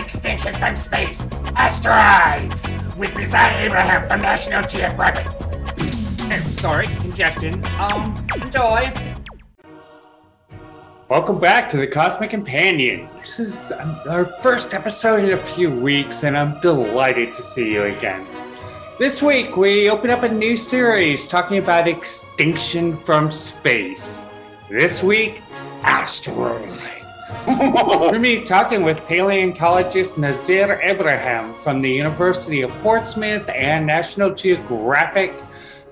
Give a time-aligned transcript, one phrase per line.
[0.00, 1.26] extinction from space,
[1.56, 2.62] asteroids,
[2.96, 5.26] with Nizar Ibrahim from National Geographic.
[5.28, 7.64] Oh, sorry, congestion.
[7.78, 8.92] Um, enjoy.
[11.10, 13.10] Welcome back to the Cosmic Companion.
[13.18, 17.84] This is our first episode in a few weeks, and I'm delighted to see you
[17.84, 18.26] again.
[18.98, 24.24] This week, we open up a new series talking about extinction from space.
[24.70, 25.42] This week,
[25.82, 26.99] asteroids.
[27.46, 33.86] We're going to be talking with paleontologist Nizar Ibrahim from the University of Portsmouth and
[33.86, 35.34] National Geographic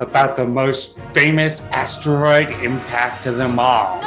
[0.01, 4.01] about the most famous asteroid impact of them all.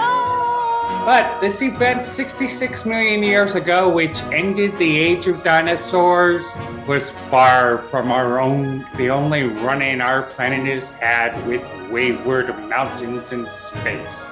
[1.06, 6.56] But this event 66 million years ago, which ended the age of dinosaurs,
[6.88, 12.48] was far from our own, the only run in our planet has had with wayward
[12.68, 14.32] mountains in space.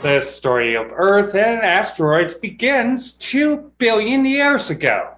[0.00, 5.14] The story of Earth and asteroids begins 2 billion years ago.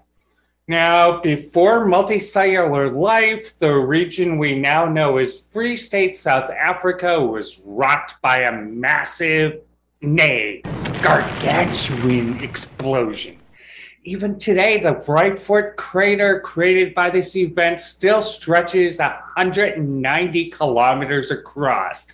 [0.68, 7.60] Now, before multicellular life, the region we now know as Free State South Africa was
[7.66, 9.60] rocked by a massive,
[10.00, 10.62] nay,
[11.02, 13.36] gargantuan explosion.
[14.04, 22.06] Even today, the Vredefort crater created by this event still stretches 190 kilometers across.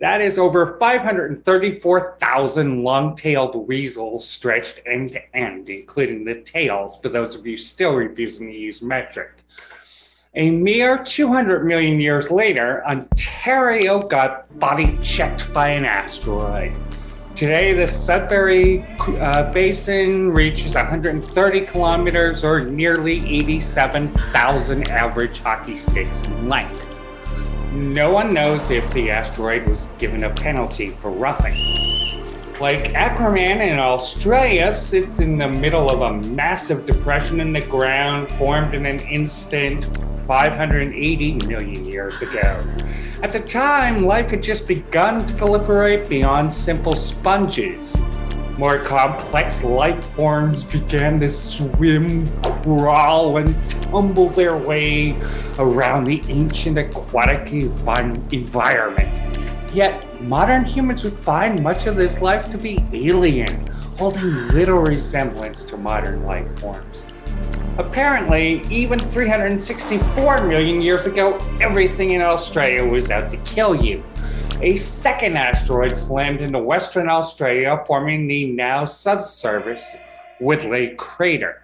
[0.00, 7.08] That is over 534,000 long tailed weasels stretched end to end, including the tails, for
[7.08, 9.32] those of you still refusing to use metric.
[10.36, 16.72] A mere 200 million years later, Ontario got body checked by an asteroid.
[17.34, 26.48] Today, the Sudbury uh, Basin reaches 130 kilometers or nearly 87,000 average hockey sticks in
[26.48, 26.87] length.
[27.78, 31.54] No one knows if the asteroid was given a penalty for roughing.
[32.60, 38.28] Lake Acraman in Australia sits in the middle of a massive depression in the ground
[38.32, 39.86] formed in an instant
[40.26, 42.66] 580 million years ago.
[43.22, 47.96] At the time, life had just begun to proliferate beyond simple sponges.
[48.56, 52.26] More complex life forms began to swim,
[52.76, 55.18] crawl, and tumble their way
[55.58, 59.74] around the ancient aquatic environment.
[59.74, 65.64] Yet, modern humans would find much of this life to be alien, holding little resemblance
[65.64, 67.06] to modern life forms.
[67.78, 74.02] Apparently, even 364 million years ago, everything in Australia was out to kill you.
[74.60, 79.96] A second asteroid slammed into Western Australia, forming the now subsurface
[80.40, 81.62] Woodleigh crater.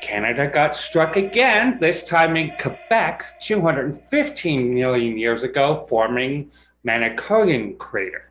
[0.00, 6.50] Canada got struck again, this time in Quebec 215 million years ago, forming
[6.86, 8.30] Manicouagan crater.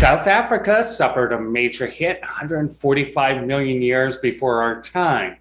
[0.00, 5.36] South Africa suffered a major hit 145 million years before our time.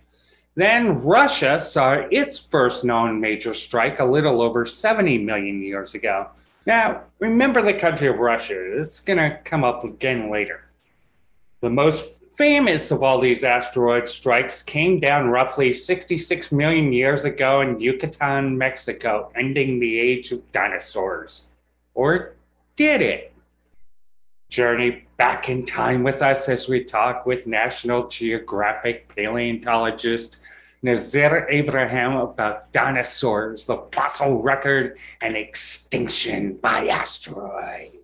[0.56, 6.28] Then Russia saw its first known major strike a little over 70 million years ago.
[6.68, 8.79] Now, remember the country of Russia.
[8.79, 10.66] It's going to come up again later.
[11.62, 17.59] The most famous of all these asteroid strikes came down roughly 66 million years ago
[17.59, 21.44] in Yucatan, Mexico, ending the age of dinosaurs.
[21.95, 22.35] Or
[22.77, 23.33] did it?
[24.47, 30.38] Journey back in time with us as we talk with National Geographic paleontologist
[30.81, 37.98] Nizar Ibrahim about dinosaurs, the fossil record, and extinction by asteroid.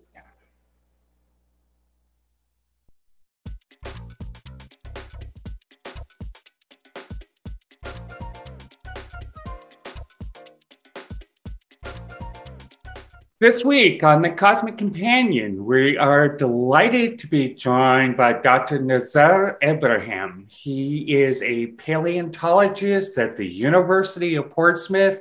[13.38, 18.78] This week on the Cosmic Companion, we are delighted to be joined by Dr.
[18.78, 20.46] Nizar Ibrahim.
[20.48, 25.20] He is a paleontologist at the University of Portsmouth,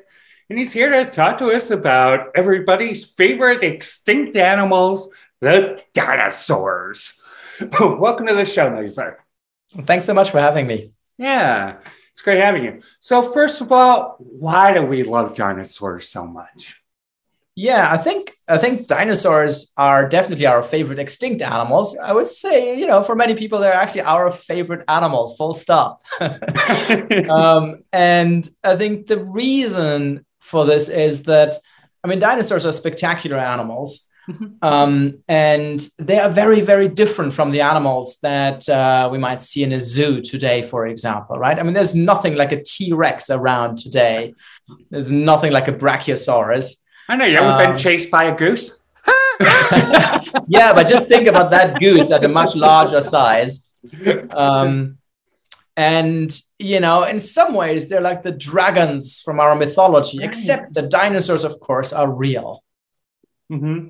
[0.49, 7.19] and he's here to talk to us about everybody's favorite extinct animals, the dinosaurs.
[7.81, 9.15] Welcome to the show, Nizar.
[9.81, 10.93] Thanks so much for having me.
[11.17, 11.81] Yeah,
[12.11, 12.81] it's great having you.
[13.01, 16.81] So, first of all, why do we love dinosaurs so much?
[17.55, 21.97] Yeah, I think I think dinosaurs are definitely our favorite extinct animals.
[21.97, 25.37] I would say, you know, for many people, they're actually our favorite animals.
[25.37, 26.01] Full stop.
[27.29, 31.55] um, and I think the reason for this is that,
[32.03, 34.11] I mean, dinosaurs are spectacular animals.
[34.29, 34.45] Mm-hmm.
[34.61, 39.63] Um, and they are very, very different from the animals that uh, we might see
[39.63, 41.57] in a zoo today, for example, right?
[41.57, 44.33] I mean, there's nothing like a T Rex around today.
[44.89, 46.81] There's nothing like a Brachiosaurus.
[47.07, 48.77] I know you ever um, been chased by a goose?
[50.47, 53.69] yeah, but just think about that goose at a much larger size.
[54.31, 54.97] Um,
[55.77, 60.27] and you know in some ways they're like the dragons from our mythology Right.
[60.29, 62.63] except the dinosaurs of course are real
[63.49, 63.87] hmm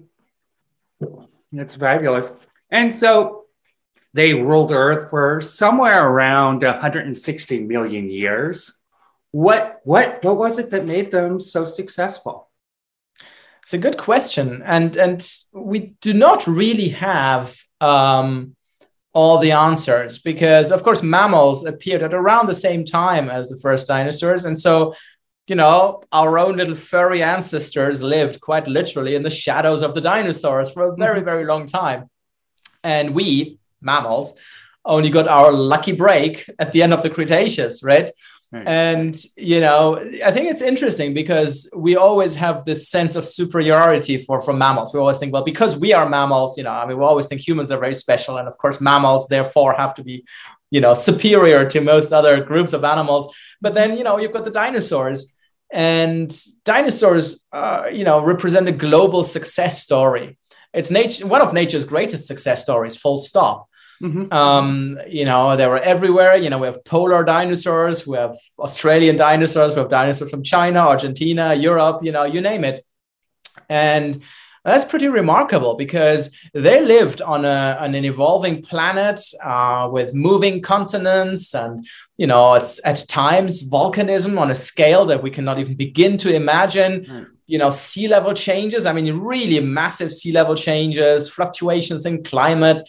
[1.51, 2.31] That's fabulous.
[2.71, 3.45] And so
[4.13, 8.81] they ruled Earth for somewhere around 160 million years.
[9.31, 12.44] What what what was it that made them so successful?
[13.65, 18.55] It's a good question, and and we do not really have um,
[19.11, 23.57] all the answers because, of course, mammals appeared at around the same time as the
[23.57, 24.93] first dinosaurs, and so
[25.47, 30.01] you know our own little furry ancestors lived quite literally in the shadows of the
[30.01, 32.07] dinosaurs for a very very long time,
[32.83, 34.35] and we mammals
[34.85, 38.11] only got our lucky break at the end of the Cretaceous, right?
[38.53, 44.17] And you know, I think it's interesting because we always have this sense of superiority
[44.23, 44.93] for for mammals.
[44.93, 47.41] We always think, well, because we are mammals, you know, I mean, we always think
[47.41, 50.25] humans are very special, and of course, mammals therefore have to be,
[50.71, 53.35] you know, superior to most other groups of animals.
[53.61, 55.35] But then, you know, you've got the dinosaurs,
[55.71, 56.31] and
[56.63, 60.37] dinosaurs, uh, you know, represent a global success story.
[60.73, 62.95] It's nature, one of nature's greatest success stories.
[62.97, 63.67] Full stop.
[64.01, 64.31] Mhm.
[64.31, 66.35] Um, you know, they were everywhere.
[66.35, 70.79] You know, we have polar dinosaurs, we have Australian dinosaurs, we have dinosaurs from China,
[70.79, 72.81] Argentina, Europe, you know, you name it.
[73.69, 74.21] And
[74.65, 80.61] that's pretty remarkable because they lived on, a, on an evolving planet uh, with moving
[80.61, 81.85] continents and,
[82.17, 86.33] you know, it's at times volcanism on a scale that we cannot even begin to
[86.33, 87.05] imagine.
[87.07, 87.27] Right.
[87.47, 88.87] You know, sea level changes.
[88.87, 92.81] I mean, really massive sea level changes, fluctuations in climate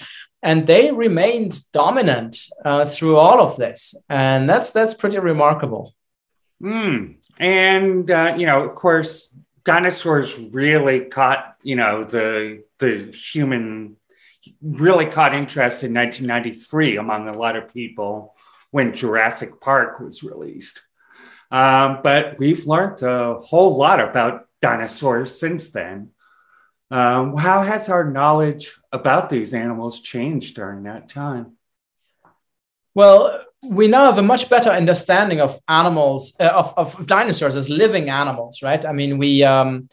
[0.47, 2.33] and they remained dominant
[2.65, 5.85] uh, through all of this and that's that's pretty remarkable
[6.63, 7.17] Mm.
[7.39, 9.35] And uh, you know, of course,
[9.65, 13.97] dinosaurs really caught you know the the human
[14.63, 18.35] really caught interest in 1993 among a lot of people
[18.71, 20.83] when Jurassic Park was released.
[21.51, 26.11] Um, but we've learned a whole lot about dinosaurs since then.
[26.91, 31.57] Um, how has our knowledge about these animals changed during that time?
[32.97, 37.69] well we now have a much better understanding of animals uh, of, of dinosaurs as
[37.69, 38.85] living animals right?
[38.85, 39.89] I mean we um,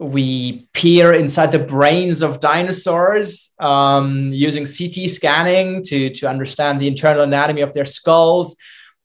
[0.00, 6.88] we peer inside the brains of dinosaurs um, using ct scanning to, to understand the
[6.88, 8.56] internal anatomy of their skulls.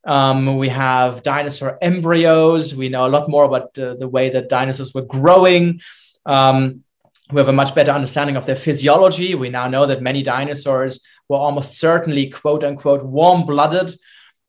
[0.08, 2.74] Um, we have dinosaur embryos.
[2.74, 5.82] We know a lot more about uh, the way that dinosaurs were growing.
[6.26, 6.85] Um,
[7.31, 11.04] we have a much better understanding of their physiology we now know that many dinosaurs
[11.27, 13.95] were almost certainly quote unquote warm blooded.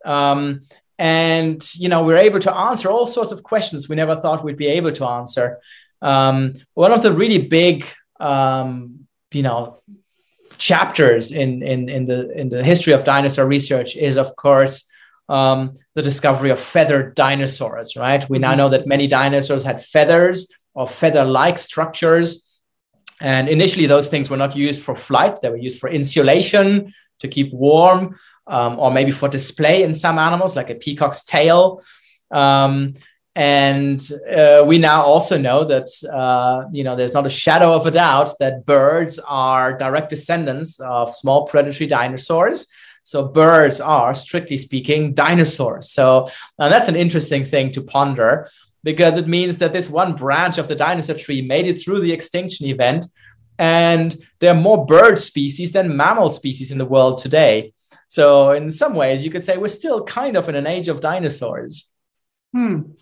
[0.05, 0.63] Um,
[0.99, 4.57] and, you know, we're able to answer all sorts of questions we never thought we'd
[4.57, 5.59] be able to answer.
[6.01, 7.87] Um, one of the really big,
[8.21, 9.83] um, you know,
[10.59, 14.91] chapters in, in, in, the, in the history of dinosaur research is, of course,
[15.29, 18.29] um, the discovery of feathered dinosaurs, right?
[18.31, 22.46] We now know that many dinosaurs had feathers or feather like structures.
[23.21, 27.29] And initially, those things were not used for flight, they were used for insulation to
[27.29, 31.83] keep warm, um, or maybe for display in some animals, like a peacock's tail.
[32.31, 32.95] Um,
[33.35, 34.01] and
[34.35, 37.91] uh, we now also know that uh, you know there's not a shadow of a
[37.91, 42.67] doubt that birds are direct descendants of small predatory dinosaurs.
[43.03, 45.91] So birds are, strictly speaking, dinosaurs.
[45.91, 48.51] So that's an interesting thing to ponder
[48.87, 52.13] because it means that this one branch of the dinosaur tree made it through the
[52.13, 53.05] extinction event.
[53.59, 57.75] And there are more bird species than mammal species in the world today.
[58.07, 61.01] So, in some ways, you could say we're still kind of in an age of
[61.01, 61.93] dinosaurs.
[62.55, 62.93] Hmm.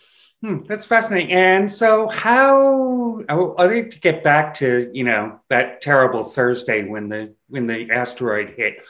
[0.43, 0.61] Hmm.
[0.67, 1.33] That's fascinating.
[1.33, 3.23] And so, how?
[3.29, 7.67] I I need to get back to you know that terrible Thursday when the when
[7.67, 8.87] the asteroid hit.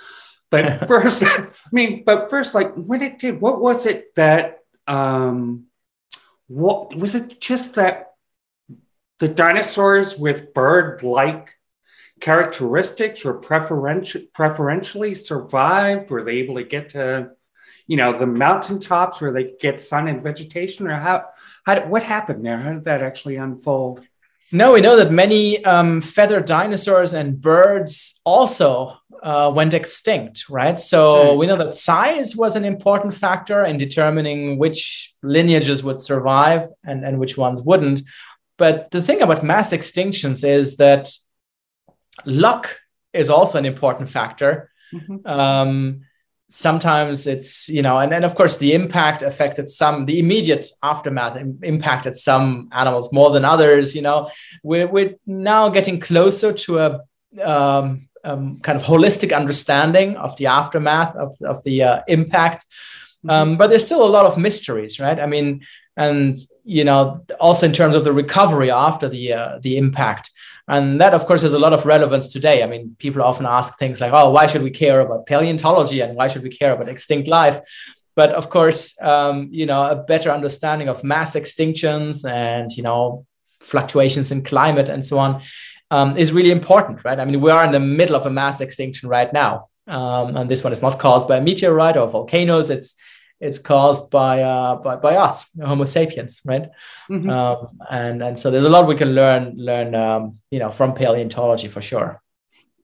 [0.49, 4.61] But first, I mean, but first, like when it did, what was it that?
[4.87, 5.65] um
[6.49, 7.41] What was it?
[7.41, 8.13] Just that
[9.19, 11.57] the dinosaurs with bird-like
[12.21, 16.11] characteristics were preferential preferentially survived?
[16.11, 17.31] Were they able to get to
[17.87, 21.27] you know the mountaintops where they get sun and vegetation or how
[21.67, 24.07] how what happened there how did that actually unfold
[24.55, 30.79] No, we know that many um, feathered dinosaurs and birds also uh, went extinct, right?
[30.79, 31.39] So Hmm.
[31.41, 37.05] we know that size was an important factor in determining which lineages would survive and,
[37.05, 38.03] and which ones wouldn't.
[38.57, 41.11] But the thing about mass extinctions is that
[42.25, 42.65] luck
[43.13, 44.71] is also an important factor.
[45.25, 46.03] Um,
[46.49, 51.37] sometimes it's you know and then of course the impact affected some the immediate aftermath
[51.37, 54.31] im- impacted some animals more than others you know
[54.63, 57.01] we're, we're now getting closer to a
[57.43, 62.65] um, um, kind of holistic understanding of the aftermath of, of the uh, impact.
[62.65, 63.31] Mm-hmm.
[63.31, 65.21] Um, but there's still a lot of mysteries, right?
[65.21, 65.65] I mean,
[65.97, 70.31] and you know, also in terms of the recovery after the uh, the impact,
[70.67, 72.63] and that of course has a lot of relevance today.
[72.63, 76.17] I mean, people often ask things like, "Oh, why should we care about paleontology and
[76.17, 77.61] why should we care about extinct life?"
[78.17, 83.27] But of course, um, you know, a better understanding of mass extinctions and you know
[83.61, 85.43] fluctuations in climate and so on
[85.91, 87.19] um, is really important, right?
[87.19, 90.51] I mean, we are in the middle of a mass extinction right now, um, and
[90.51, 92.71] this one is not caused by a meteorite or volcanoes.
[92.71, 92.95] It's
[93.45, 96.69] it's caused by uh, by, by us, Homo sapiens, right?
[97.11, 97.29] Mm-hmm.
[97.29, 100.95] Um, and and so there's a lot we can learn learn um, you know from
[100.95, 102.23] paleontology for sure.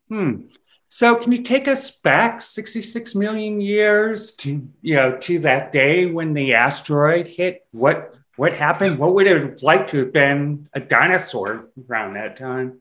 [0.09, 0.49] Hmm.
[0.89, 6.07] So can you take us back 66 million years to you know to that day
[6.07, 7.67] when the asteroid hit?
[7.73, 8.99] What what happened?
[8.99, 12.81] What would it have liked to have been a dinosaur around that time?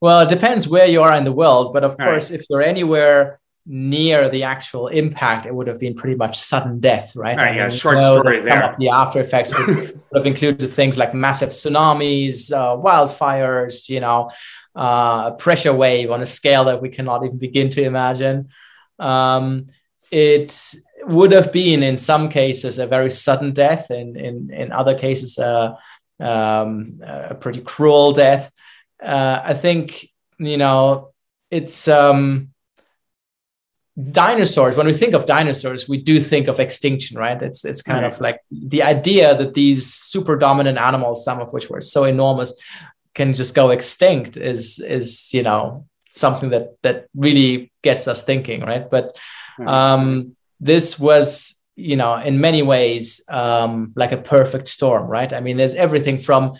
[0.00, 2.40] Well, it depends where you are in the world, but of All course, right.
[2.40, 7.16] if you're anywhere near the actual impact, it would have been pretty much sudden death,
[7.16, 7.36] right?
[7.36, 8.74] right yeah, short story there.
[8.78, 14.30] The after effects would, would, have included things like massive tsunamis, uh, wildfires, you know,
[14.76, 18.48] uh, a pressure wave on a scale that we cannot even begin to imagine.
[18.98, 19.66] Um,
[20.10, 23.90] it would have been, in some cases, a very sudden death.
[23.90, 25.76] In in in other cases, uh,
[26.20, 28.52] um, a pretty cruel death.
[29.02, 30.06] Uh, I think
[30.38, 31.12] you know
[31.50, 31.88] it's.
[31.88, 32.53] Um,
[33.96, 37.40] dinosaurs when we think of dinosaurs we do think of extinction right?
[37.40, 38.12] It's it's kind right.
[38.12, 42.60] of like the idea that these super dominant animals some of which were so enormous
[43.14, 48.62] can just go extinct is is you know something that that really gets us thinking
[48.62, 48.90] right?
[48.90, 49.16] But
[49.64, 55.32] um this was you know in many ways um like a perfect storm right?
[55.32, 56.54] I mean there's everything from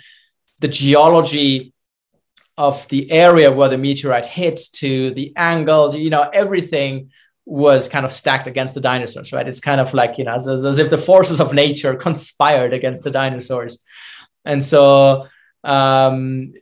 [0.60, 1.72] the geology
[2.56, 7.10] of the area where the meteorite hit to the angle you know everything
[7.46, 9.46] was kind of stacked against the dinosaurs, right?
[9.46, 13.04] It's kind of like, you know, as, as, if the forces of nature conspired against
[13.04, 13.84] the dinosaurs.
[14.44, 15.28] And so,
[15.62, 16.54] um,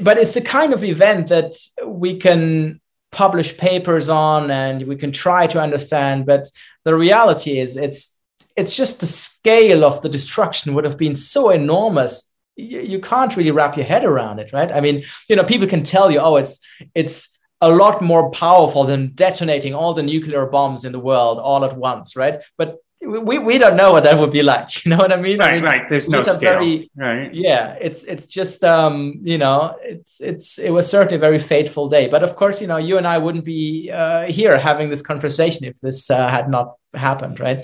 [0.00, 1.54] but it's the kind of event that
[1.84, 2.80] we can
[3.10, 6.26] publish papers on and we can try to understand.
[6.26, 6.48] But
[6.84, 8.20] the reality is, it's
[8.56, 13.36] it's just the scale of the destruction would have been so enormous you, you can't
[13.36, 16.18] really wrap your head around it right i mean you know people can tell you
[16.18, 17.33] oh it's it's
[17.64, 21.74] a lot more powerful than detonating all the nuclear bombs in the world all at
[21.76, 22.40] once, right?
[22.58, 24.68] But we, we don't know what that would be like.
[24.84, 25.38] You know what I mean?
[25.38, 25.88] Right, I mean, right.
[25.88, 26.38] There's no scale.
[26.38, 27.32] Very, right.
[27.32, 31.88] Yeah, it's it's just um, you know, it's it's it was certainly a very fateful
[31.88, 32.08] day.
[32.08, 35.64] But of course, you know, you and I wouldn't be uh, here having this conversation
[35.64, 37.60] if this uh, had not happened, right?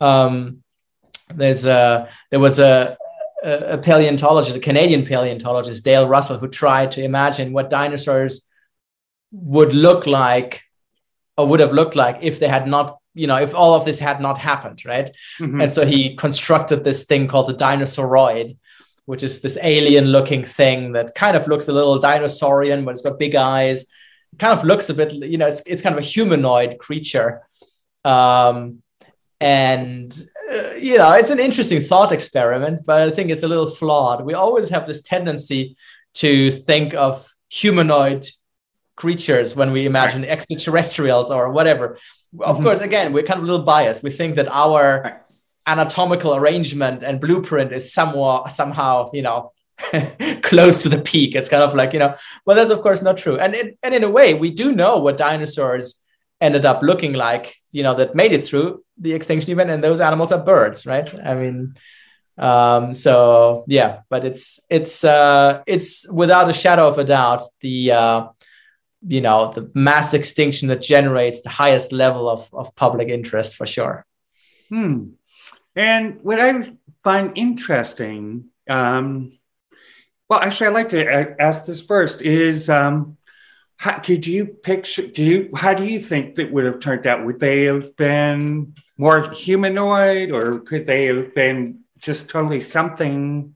[0.00, 0.62] Um,
[1.34, 2.96] there's a there was a
[3.42, 8.47] a paleontologist, a Canadian paleontologist, Dale Russell, who tried to imagine what dinosaurs
[9.32, 10.62] would look like
[11.36, 13.98] or would have looked like if they had not you know if all of this
[13.98, 15.10] had not happened right?
[15.40, 15.60] Mm-hmm.
[15.60, 18.56] and so he constructed this thing called the dinosauroid
[19.08, 23.00] which is this alien looking thing that kind of looks a little dinosaurian but it's
[23.00, 23.84] got big eyes.
[24.34, 27.40] It kind of looks a bit you know it's, it's kind of a humanoid creature.
[28.04, 28.82] Um,
[29.40, 30.12] and
[30.52, 34.26] uh, you know it's an interesting thought experiment but i think it's a little flawed.
[34.26, 35.74] We always have this tendency
[36.14, 38.28] to think of humanoid
[38.98, 40.30] creatures when we imagine right.
[40.30, 41.98] extraterrestrials or whatever.
[42.40, 42.64] Of mm-hmm.
[42.64, 44.02] course, again, we're kind of a little biased.
[44.02, 45.14] We think that our right.
[45.66, 49.50] anatomical arrangement and blueprint is somewhat somehow, you know,
[50.42, 51.34] close to the peak.
[51.34, 52.14] It's kind of like, you know,
[52.44, 53.38] well, that's of course not true.
[53.38, 56.02] And in, and in a way, we do know what dinosaurs
[56.40, 59.70] ended up looking like, you know, that made it through the extinction event.
[59.70, 61.08] And those animals are birds, right?
[61.24, 61.74] I mean,
[62.38, 67.92] um, so yeah, but it's it's uh, it's without a shadow of a doubt the
[67.92, 68.28] uh,
[69.06, 73.66] you know the mass extinction that generates the highest level of, of public interest for
[73.66, 74.04] sure.
[74.68, 75.10] Hmm.
[75.74, 79.38] and what i find interesting um,
[80.28, 83.16] well actually i'd like to ask this first is um,
[83.78, 87.24] how, could you picture do you how do you think that would have turned out?
[87.24, 93.54] Would they have been more humanoid or could they have been just totally something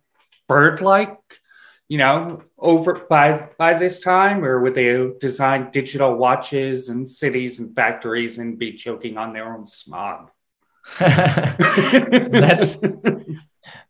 [0.48, 1.18] bird-like
[1.92, 7.58] you know, over by by this time, or would they design digital watches and cities
[7.58, 10.30] and factories and be choking on their own smog?
[10.98, 12.78] that's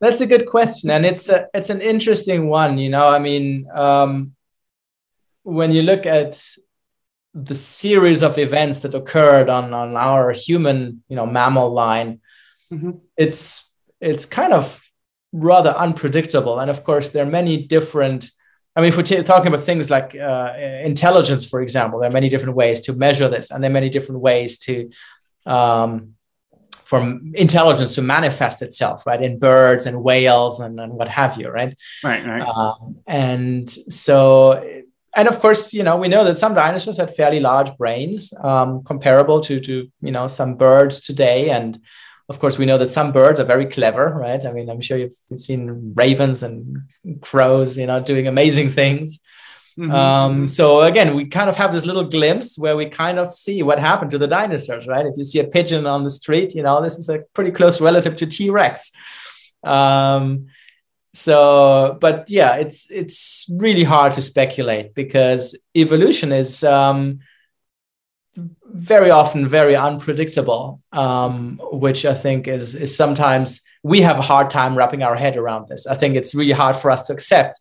[0.01, 2.77] that's a good question, and it's a, it's an interesting one.
[2.77, 4.35] You know, I mean, um,
[5.45, 6.45] when you look at
[7.35, 12.21] the series of events that occurred on on our human, you know, mammal line,
[12.69, 12.99] mm-hmm.
[13.17, 14.82] it's it's kind of
[15.33, 16.59] rather unpredictable.
[16.59, 18.31] And of course, there are many different
[18.75, 22.13] I mean, if we're t- talking about things like uh, intelligence, for example, there are
[22.13, 24.91] many different ways to measure this, and there are many different ways to
[25.45, 26.15] um,
[26.85, 31.49] for intelligence to manifest itself, right, in birds and whales and, and what have you,
[31.49, 31.75] right?
[32.03, 32.43] Right, right.
[32.43, 34.83] Um, and so,
[35.15, 38.83] and of course, you know, we know that some dinosaurs had fairly large brains, um,
[38.85, 41.79] comparable to to you know some birds today, and
[42.29, 44.45] of course, we know that some birds are very clever, right?
[44.45, 46.83] I mean, I'm sure you've, you've seen ravens and
[47.21, 49.21] crows, you know, doing amazing things.
[49.79, 49.91] Mm-hmm.
[49.91, 53.63] Um, so again, we kind of have this little glimpse where we kind of see
[53.63, 55.07] what happened to the dinosaurs, right?
[55.07, 57.81] If you see a pigeon on the street, you know, this is a pretty close
[57.81, 58.93] relative to T-Rex.
[59.65, 60.47] Um,
[61.15, 67.21] so, but yeah, it's it's really hard to speculate because evolution is um,
[68.37, 74.49] very often very unpredictable, um, which I think is is sometimes we have a hard
[74.51, 75.87] time wrapping our head around this.
[75.87, 77.61] I think it's really hard for us to accept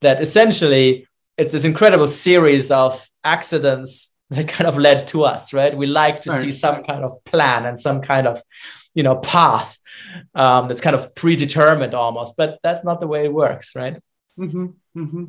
[0.00, 1.06] that essentially
[1.38, 5.76] it's this incredible series of accidents that kind of led to us, right?
[5.76, 6.40] We like to right.
[6.40, 8.42] see some kind of plan and some kind of,
[8.94, 9.78] you know, path
[10.34, 13.96] um, that's kind of predetermined almost, but that's not the way it works, right?
[14.38, 14.66] Mm-hmm.
[14.96, 15.24] Mm-hmm.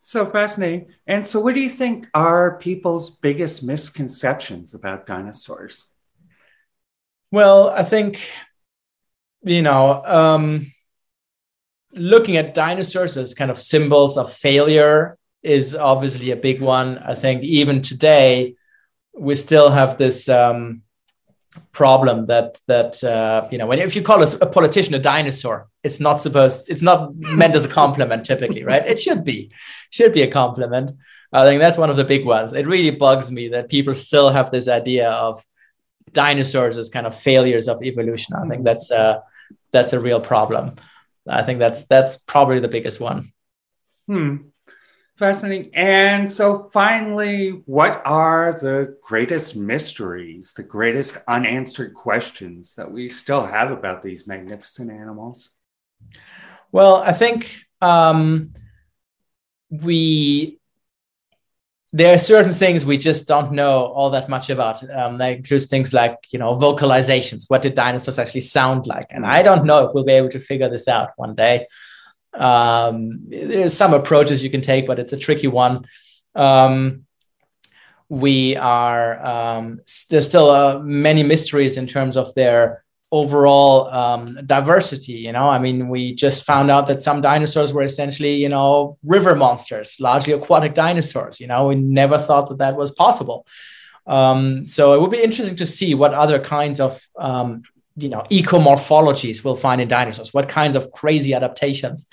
[0.00, 0.86] So fascinating.
[1.06, 5.86] And so, what do you think are people's biggest misconceptions about dinosaurs?
[7.30, 8.30] Well, I think,
[9.42, 10.66] you know, um,
[11.92, 16.98] looking at dinosaurs as kind of symbols of failure is obviously a big one.
[16.98, 18.56] I think even today,
[19.18, 20.82] we still have this um,
[21.72, 25.68] problem that that uh, you know when if you call a, a politician a dinosaur,
[25.82, 28.86] it's not supposed it's not meant as a compliment typically, right?
[28.86, 29.50] It should be
[29.90, 30.92] should be a compliment.
[31.32, 32.52] I think that's one of the big ones.
[32.54, 35.44] It really bugs me that people still have this idea of
[36.12, 38.34] dinosaurs as kind of failures of evolution.
[38.34, 39.20] I think that's uh,
[39.72, 40.76] that's a real problem.
[41.28, 43.30] I think that's that's probably the biggest one.
[44.06, 44.36] Hmm.
[45.18, 45.74] Fascinating.
[45.74, 53.44] And so, finally, what are the greatest mysteries, the greatest unanswered questions that we still
[53.44, 55.50] have about these magnificent animals?
[56.70, 58.54] Well, I think um,
[59.70, 60.60] we
[61.92, 64.88] there are certain things we just don't know all that much about.
[64.90, 67.46] Um, that includes things like, you know, vocalizations.
[67.48, 69.06] What did dinosaurs actually sound like?
[69.10, 71.66] And I don't know if we'll be able to figure this out one day.
[72.34, 75.86] Um, there's some approaches you can take, but it's a tricky one.
[76.34, 77.04] Um,
[78.08, 85.14] we are um, there's still uh, many mysteries in terms of their overall um, diversity.
[85.14, 88.98] You know, I mean, we just found out that some dinosaurs were essentially, you know,
[89.04, 91.40] river monsters, largely aquatic dinosaurs.
[91.40, 93.46] You know, we never thought that that was possible.
[94.06, 97.62] Um, so it would be interesting to see what other kinds of, um,
[97.98, 100.32] you know, ecomorphologies we'll find in dinosaurs.
[100.32, 102.08] What kinds of crazy adaptations?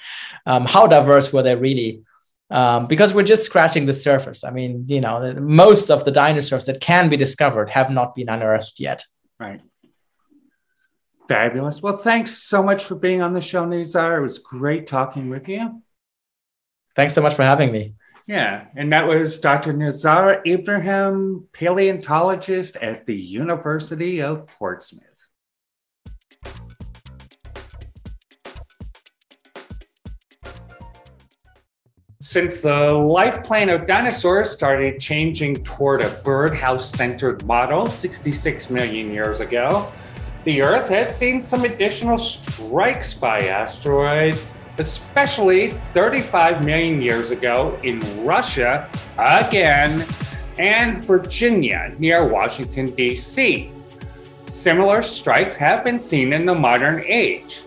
[0.45, 2.03] Um, how diverse were they really?
[2.49, 4.43] Um, because we're just scratching the surface.
[4.43, 8.29] I mean, you know, most of the dinosaurs that can be discovered have not been
[8.29, 9.05] unearthed yet.
[9.39, 9.61] Right.
[11.27, 11.81] Fabulous.
[11.81, 14.19] Well, thanks so much for being on the show, Nizar.
[14.19, 15.81] It was great talking with you.
[16.95, 17.95] Thanks so much for having me.
[18.27, 19.73] Yeah, and that was Dr.
[19.73, 25.14] Nizar Ibrahim, paleontologist at the University of Portsmouth.
[32.35, 39.09] Since the life plan of dinosaurs started changing toward a birdhouse centered model 66 million
[39.09, 39.87] years ago,
[40.43, 44.45] the Earth has seen some additional strikes by asteroids,
[44.79, 50.05] especially 35 million years ago in Russia again
[50.57, 53.71] and Virginia near Washington, D.C.
[54.47, 57.61] Similar strikes have been seen in the modern age.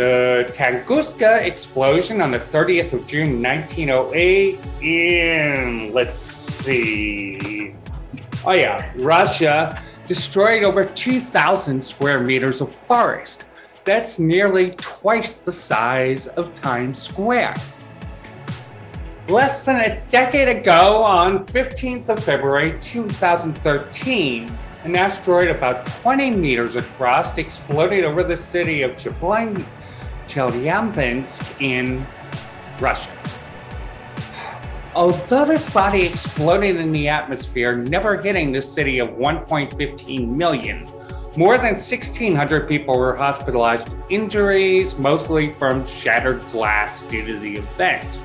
[0.00, 7.74] The Tunguska explosion on the 30th of June 1908 in, let's see,
[8.46, 13.44] oh yeah, Russia destroyed over 2,000 square meters of forest.
[13.84, 17.56] That's nearly twice the size of Times Square.
[19.28, 26.76] Less than a decade ago, on 15th of February 2013, an asteroid about 20 meters
[26.76, 28.96] across exploded over the city of
[30.30, 32.06] Chelyabinsk in
[32.78, 33.10] Russia.
[34.94, 40.88] Although this body exploded in the atmosphere, never hitting the city of 1.15 million,
[41.36, 47.56] more than 1,600 people were hospitalized with injuries, mostly from shattered glass due to the
[47.56, 48.18] event.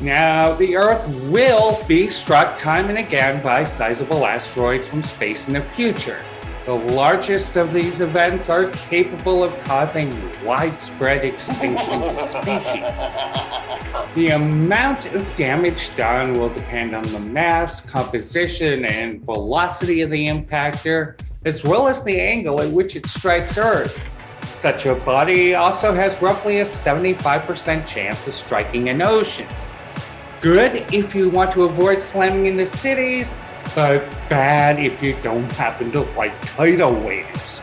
[0.00, 5.54] Now, the Earth will be struck time and again by sizable asteroids from space in
[5.54, 6.22] the future.
[6.66, 10.10] The largest of these events are capable of causing
[10.44, 13.06] widespread extinctions of species.
[14.16, 20.26] The amount of damage done will depend on the mass, composition, and velocity of the
[20.26, 23.96] impactor, as well as the angle at which it strikes Earth.
[24.56, 29.46] Such a body also has roughly a 75% chance of striking an ocean.
[30.40, 33.36] Good if you want to avoid slamming into cities,
[33.74, 37.60] but bad if you don't happen to like tidal waves.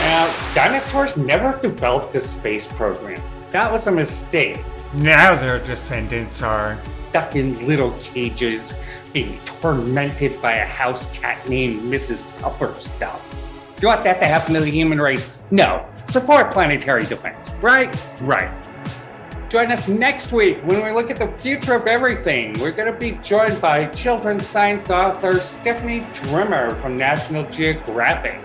[0.00, 3.20] Now, dinosaurs never developed a space program.
[3.50, 4.60] That was a mistake.
[4.94, 6.78] Now their descendants are.
[7.10, 8.74] Stuck in little cages,
[9.14, 12.22] being tormented by a house cat named Mrs.
[12.40, 13.20] Pufferstuff.
[13.76, 15.38] Do you want that to happen to the human race?
[15.50, 15.86] No.
[16.04, 17.94] Support planetary defense, right?
[18.20, 18.50] Right.
[19.48, 22.52] Join us next week when we look at the future of everything.
[22.58, 28.40] We're going to be joined by children's science author Stephanie Drimmer from National Geographic.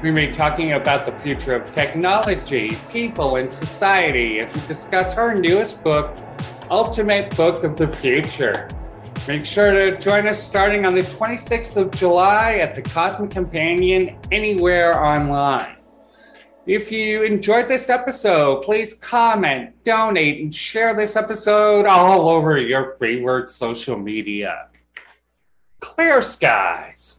[0.00, 5.34] To be talking about the future of technology, people, and society as we discuss her
[5.34, 6.16] newest book,
[6.70, 8.68] Ultimate Book of the Future.
[9.26, 14.16] Make sure to join us starting on the 26th of July at the Cosmic Companion
[14.30, 15.77] anywhere online.
[16.68, 22.98] If you enjoyed this episode, please comment, donate, and share this episode all over your
[23.00, 24.68] favorite social media.
[25.80, 27.17] Clear skies.